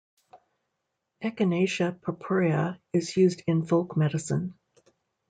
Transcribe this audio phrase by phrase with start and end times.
[1.23, 4.55] "Echinacea purpurea" is used in folk medicine.